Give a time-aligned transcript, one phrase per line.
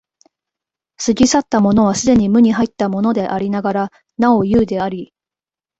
[0.97, 5.13] 過ぎ去ったものは既に無に入ったものでありながらなお有であり、